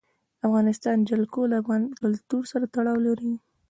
د 0.37 0.41
افغانستان 0.47 0.97
جلکو 1.09 1.41
د 1.47 1.53
افغان 1.61 1.83
کلتور 2.01 2.43
سره 2.51 2.65
تړاو 2.75 2.97
لري. 3.07 3.33